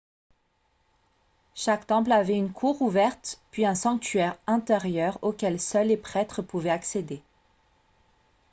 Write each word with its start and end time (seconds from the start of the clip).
chaque 1.53 1.85
temple 1.85 2.11
avait 2.11 2.35
une 2.35 2.51
cour 2.51 2.81
ouverte 2.81 3.39
puis 3.51 3.67
un 3.67 3.75
sanctuaire 3.75 4.35
intérieur 4.47 5.19
auquel 5.21 5.59
seuls 5.59 5.89
les 5.89 5.95
prêtres 5.95 6.41
pouvaient 6.41 6.71
accéder 6.71 7.21